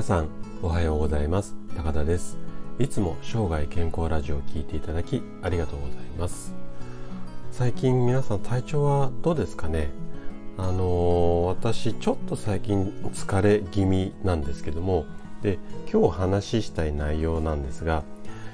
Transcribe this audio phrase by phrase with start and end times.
[0.00, 0.28] 皆さん
[0.62, 1.54] おはようございます。
[1.76, 2.38] 高田です。
[2.78, 6.54] いつも生涯健康ラジオを聞いていただきありがとうございます。
[7.52, 9.90] 最近皆さん体調はどうですかね？
[10.56, 15.04] あのー、私ちょっと最近疲れ気味なんですけども。
[15.42, 15.58] で
[15.92, 18.02] 今日話ししたい内容なんですが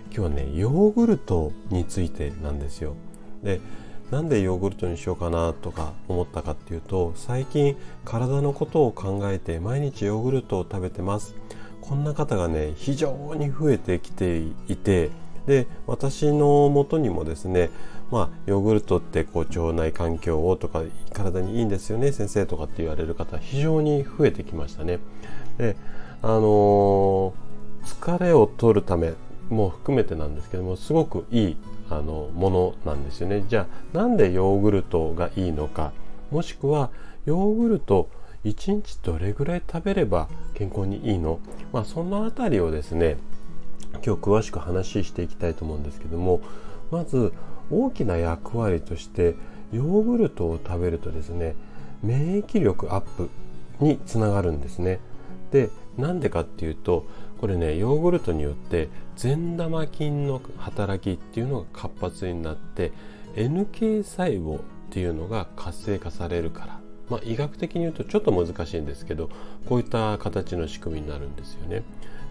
[0.07, 2.97] 今日はねヨーグルトについてなんですよ。
[3.45, 3.61] で
[4.11, 11.35] なんでヨーグルトにしようかなとか思ったかっていうと最近体のことを考えて毎日ヨーグルトを食べてます。
[11.81, 15.11] こんな方がね非常に増えてきていて
[15.47, 17.71] で私のもとにもですね
[18.11, 24.99] まあヨーグルトってこう腸内環境をとか体にいいんですよね先生とかって言われる方非常に増えてきましたね。
[25.59, 25.77] で
[26.23, 27.33] あのー、
[27.85, 29.13] 疲れを取るため
[29.49, 31.57] も含めてなんですけどもすごくいい
[31.91, 33.45] あのものなんですよね。
[33.49, 35.93] じゃあなんでヨーグルトがいいのか。
[36.31, 36.91] もしくは
[37.25, 38.09] ヨーグルト
[38.45, 41.41] 1日どれぐらい食べれば健康にいいの、
[41.73, 43.17] まあ、その辺りをですね
[44.05, 46.41] 今日詳しく話していきたいと思うんですけども
[46.91, 47.33] まず
[47.71, 49.35] 大きな役割として
[49.73, 51.57] ヨーグルトを食べるとですね
[52.03, 53.31] 免疫力アップ
[53.81, 55.01] につながるんですね。
[55.51, 57.07] でなんでかっていうと
[57.41, 62.93] これねヨーグルトによって善玉菌の働きっていうのが活発になって
[63.35, 69.31] NK 細胞っていうのが活性化されるから、まあ、医学的に言うとちょっと難しいんですけど
[69.67, 71.83] こういった形の仕組みになるんですよね。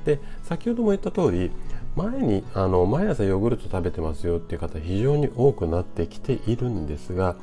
[0.06, 1.52] で先ほども言った通り
[1.96, 7.36] 前にあの毎朝ヨーグルト食べてますよっていう方非常に多くなってきているんですが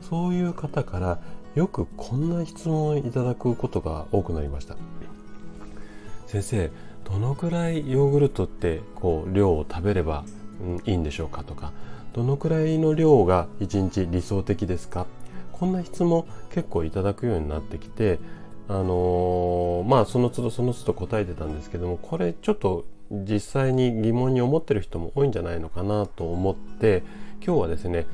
[0.00, 1.20] そういう方から
[1.54, 4.76] よくこんな質問をいただくことが多くなりました。
[6.26, 6.70] 先生
[7.10, 10.24] どのくらいヨーグルトってこう量を食べれば、
[10.84, 11.72] いいんでしょうかとか
[12.12, 15.06] どのくらいの量が1日理想的ですか？
[15.52, 18.18] こんな質問結構いただくようになってきて
[18.68, 27.02] あのー、まあその都度その都度答えてたんですけどもこれちょっと実際に疑問に思ってる人も多いんじゃないのかなと思って
[27.44, 28.06] 今日はですね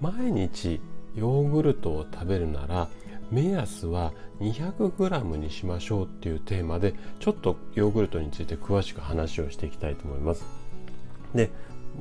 [0.00, 0.80] 毎日
[1.14, 2.88] ヨーグルトを食べるなら
[3.32, 10.44] 目安は 200g にしましょうっていうテーマでちょっとヨーグルトについて詳しく話をしていきたいと思います。
[11.34, 11.50] で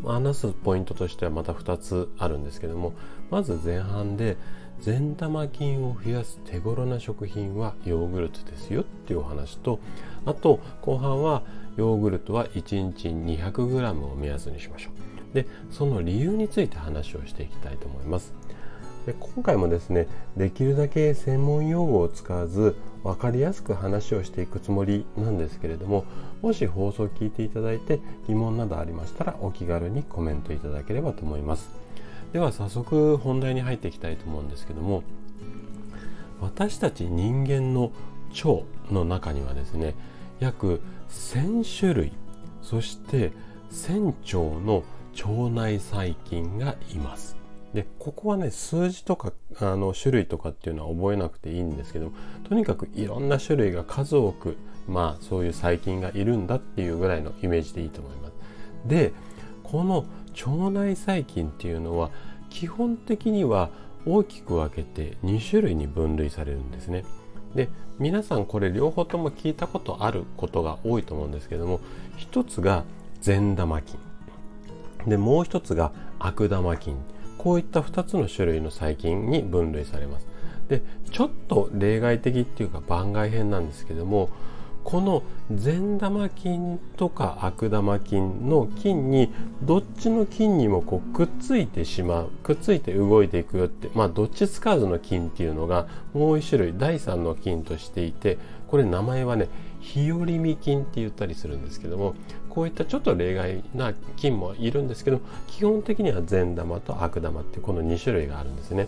[0.05, 2.93] 話すポイントとしてはまた2つあるんですけども
[3.29, 4.37] まず前半で
[4.81, 9.79] 善玉菌を増やす手頃な食品はヨーグルトですよっていうお話と
[10.25, 11.43] あと後半は
[11.77, 14.89] ヨーグルトは1日 200g を目安にしましょ
[15.31, 18.33] うでその理由について話をしていきたいと思います
[19.06, 20.07] で今回もですね
[20.38, 26.06] できるだけ専門用語を使わず分かりやすく話をしていくつもりなんですけれども
[26.41, 31.69] もし放送を聞いていただいて疑問などありましたらお気軽にコメントいただければと思います。
[32.31, 35.03] では早速本題に入っていきたいと思うんですけども
[36.40, 37.91] 私たち人間の
[38.45, 39.95] 腸の中にはですね
[40.40, 40.79] 約
[41.09, 42.13] 1000種類
[42.61, 43.34] そして
[43.72, 44.84] 1000兆の
[45.17, 47.41] 腸内細菌がいます。
[47.73, 52.11] でここはね数字とかあの種類とかっていうのは覚えなくていいんですけど
[52.47, 58.33] とにかくいろんな種類が数多くまあそういう細菌がいるんだっていうぐらいのイメージでいいと思います。
[58.85, 59.13] で
[59.63, 60.05] この
[60.45, 62.09] 腸内細菌っていうのは
[62.49, 63.69] 基本的には
[64.05, 67.05] 大きく分けて2種類に分類されるんですね。
[67.55, 71.79] で皆さんこれ両方とも聞いたことあることが多いと思うんですけども
[72.17, 72.83] 一つが
[73.21, 73.99] 善玉菌
[75.05, 76.95] でもう一つが悪玉菌
[77.41, 80.28] こういった2つの種類の細菌に分類されます。
[80.69, 84.29] でちょっと例外的っていうか番外編なんですけども
[84.84, 98.38] この善玉菌とか悪玉菌の菌にどっちの菌にもこうくっついてしまうくっついて動いていくよってまあどっちつかずの菌っていうのがもう一種類第3の菌としていて
[98.68, 99.50] これ名前はね
[99.81, 102.15] 日和見菌って言ったりするんですけども
[102.49, 108.87] こういったちょっと例外な菌もいるんですけど基本的には善玉と悪玉ってこの2種類があるんですね。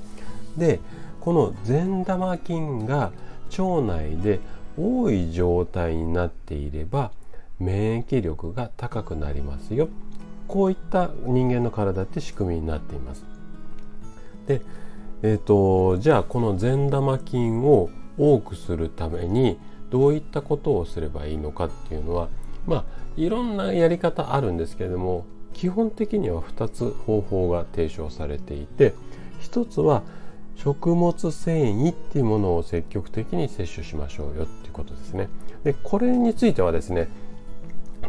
[0.58, 0.80] で
[1.20, 3.12] この善玉菌が
[3.58, 4.40] 腸内で
[4.78, 7.12] 多い状態になっていれば
[7.60, 9.88] 免疫力が高くなりますよ
[10.48, 13.24] こういった人間の体って仕組みになっています。
[14.48, 14.62] で、
[15.22, 19.58] えーと、じゃあこの善玉菌を多くするために
[19.94, 22.28] どういったことをすればいいのかっていうのは
[22.66, 22.84] まあ
[23.16, 25.24] いろんなやり方あるんですけれども
[25.54, 28.96] 基本的には2つ方法が提唱されていて
[29.44, 30.02] 1つは
[30.56, 35.30] 食物繊維っていうものを積極的に摂取しましょうよっていうことですね。
[35.64, 37.08] でこれについてはですね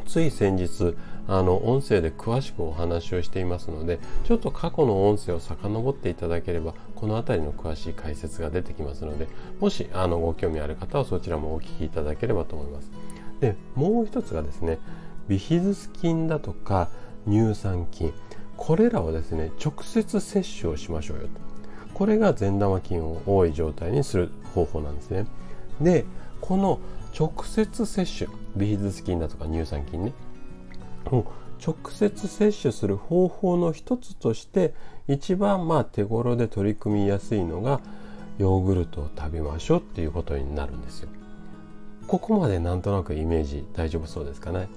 [0.06, 0.96] つい先日
[1.26, 9.28] あの音声で詳しくお話をしていますのでちょっと過去の音声を遡っていただければこの辺りの詳しい解説が出てきますので
[9.60, 12.90] もしあのご興味ある方はそちらもお聞きいただければと思います。
[13.40, 14.78] でもう一つがですね
[15.28, 16.88] ビヒズス菌だとか
[17.26, 18.12] 乳酸菌。
[18.56, 21.28] これらをですね直接摂取をしましょうよと。
[21.94, 25.26] これが善玉菌を多い状態にする方法なんですね。
[25.80, 26.04] で
[26.40, 26.78] この
[27.18, 30.12] 直接摂取ビヒズス菌だとか乳酸菌ね。
[31.10, 31.24] 直
[31.90, 34.74] 接摂取する方法の一つとして
[35.08, 37.80] 一番まあ手頃で取り組みやすいのが
[38.38, 41.08] ヨーグルトを食べましょうっていうことになるんですよ。
[42.06, 44.68] ここまでなんとなくイメージ大丈夫そうですかね。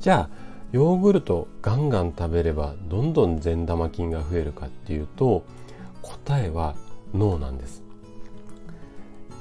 [0.00, 5.44] じゃあヨーグルトガンガン食べればどんどん善玉菌が増えるかっていうと
[6.02, 6.76] 答えは
[7.14, 7.82] ノーなんです。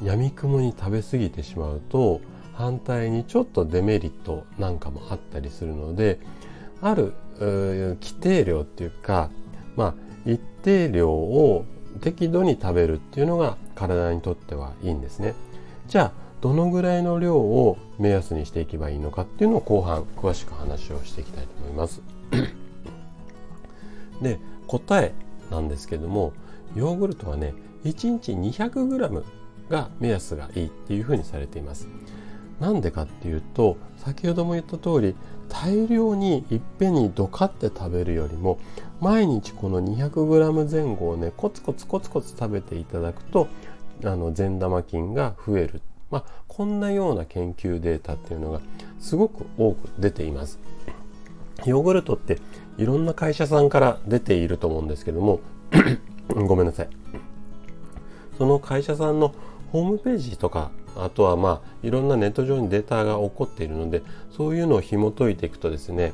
[0.04, 2.20] やみくもに食べ過ぎてしまうと
[2.56, 6.20] 反対にちょっとデメリットなんかもあったりするので
[6.82, 9.30] ある規定量っていうか
[9.76, 9.94] まあ
[10.26, 11.66] 一定量を
[12.02, 15.34] 適度に食べるっていうのが体にとってはいいんですね。
[15.88, 16.12] じゃあ
[16.42, 22.02] どのぐらいの量を目安にしていけばいいのかっていうのを後半詳しく話をしていきたいと思います。
[24.22, 25.14] で答え
[25.52, 26.34] なんですけども
[26.76, 27.54] ヨーグルトはね
[27.84, 29.24] 1日 200g
[29.70, 31.88] が目安がいいっていうふうにされています。
[32.60, 35.16] なんでかっていうと先ほども言った通り
[35.50, 38.60] 大量にいっぺんにドカって食べるよりも
[39.02, 43.48] 毎日この 200g 前後をねコツコツコツコツ食べていただくと
[44.04, 45.82] あの善玉菌が増える、
[46.12, 48.62] まあ、こんなような研究データっていうのが
[49.00, 50.60] すごく多く出ています。
[51.66, 52.40] ヨーグルトって
[52.78, 55.40] いろんな会社さんから出ていると思うんですけども
[56.28, 56.90] ごめんなさい。
[58.38, 59.34] その会社さんの
[59.72, 64.04] ホームページとかあとはまあいろんなネット上にデータが起こっているので
[64.36, 66.14] そういうのを紐解いていくとですね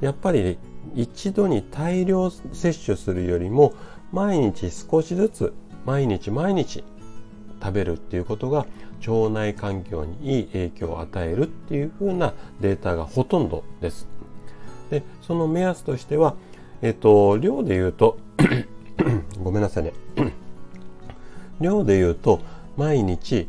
[0.00, 0.58] やっぱり
[0.94, 3.74] 一度に大量摂取するよりも
[4.12, 6.84] 毎日少しずつ毎日毎日
[7.62, 8.66] 食べるっていうことが
[9.06, 14.06] 腸内環境にいい影響を与えるっていう風なデータがほとんどです。
[14.90, 16.34] でその目安としては、
[16.82, 18.18] えっと、量で言うと
[19.42, 19.92] ごめんなさいね
[21.60, 22.40] 量で言うと
[22.76, 23.48] 毎日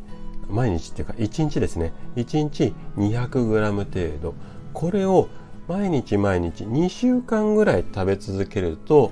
[0.50, 1.94] 毎日っていうか1日ですね。
[2.16, 4.36] 1日 200g 程度。
[4.74, 5.30] これを
[5.68, 9.12] 毎日毎日2週間ぐらい食べ続けると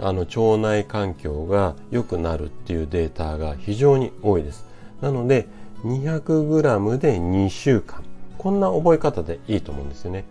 [0.00, 4.64] あの腸内環境が良くなるっていうデータが非常に多いです。
[5.00, 5.46] なので
[5.84, 8.04] 200g で2週間。
[8.36, 10.24] こんな覚え方でいいと思うんですよね。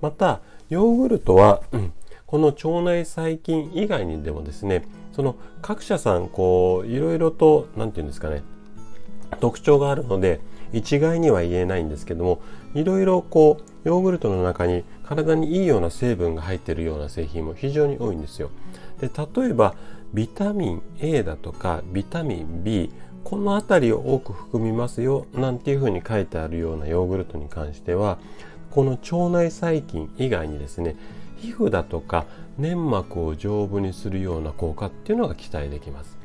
[0.00, 1.92] またヨーグルトは、うん、
[2.26, 8.42] この腸内細菌以外にでもですねその各社さんこういろいろと何て言うんですかね
[9.40, 10.40] 特徴があるので
[10.72, 12.40] 一概には言えないんですけども
[12.74, 18.50] いろいろこうヨーグルトの中に体にいいような成分が入っているような製品も非常に多いんですよ。
[19.00, 19.74] で例えば
[20.14, 22.92] ビタミン A だとかビタミン B
[23.24, 28.18] この辺りを多く含みますよなんていうふうに書いてあるようなヨーグルトに関しては
[28.70, 30.96] この腸内細菌以外にですね
[31.38, 32.26] 皮膚だとか
[32.58, 36.16] 粘膜を丈夫にするような効果っていうのが期待できます。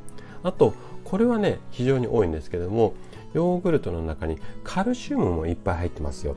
[0.44, 0.74] あと
[1.08, 2.94] これはね非常に多いんですけども
[3.34, 6.36] ヨーグルトの中にカルシウムもいっぱい入ってますよ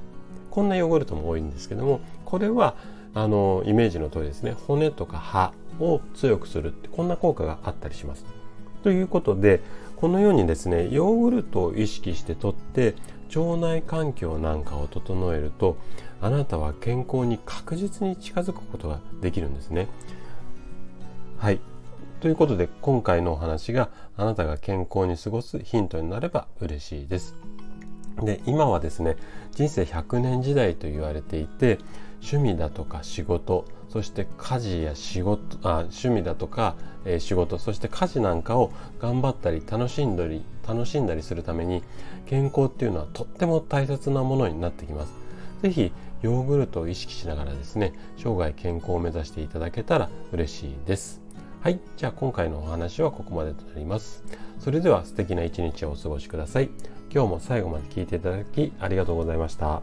[0.49, 2.77] こんなヨーグルトも多いんですけどもこれは
[3.13, 8.25] あのイメージの通りですね骨とか歯を強くするってこんな効果があったりします。
[8.85, 9.61] ということで
[9.97, 12.95] このようにですねヨーグルトを意識してとって
[13.35, 15.79] 腸内環境なんかを整えると
[16.21, 19.89] あなたは健康に確実に近づくことができるんですね。
[21.39, 21.61] はい
[22.21, 27.35] ということで今回のお話があなたが健康に過ごすヒントになれば嬉しいです。
[28.23, 29.17] で今はですね
[29.53, 31.79] 人生100年時代と言われていて
[32.21, 41.83] 趣味だとか仕事そして家事や仕事あ趣味だとか、えー、仕事そして家事なんかを頑張ったり楽しんだり楽しんだりするために
[42.27, 45.13] 健康っていうのはとっても大切なものになってきます。
[45.63, 51.30] 是非ヨーグルトを意識しながらですね生涯健康を目指していただけたら嬉しいです。
[51.63, 51.79] はい。
[51.99, 54.25] じゃあ今回のお話はここまでとなります。
[54.59, 56.71] それでは素敵な一日をお過ごしください。
[57.13, 59.83] 今日も最後まで聞いていただきありがとうございました。